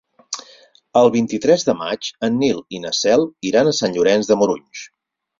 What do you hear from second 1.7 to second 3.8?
maig en Nil i na Cel iran a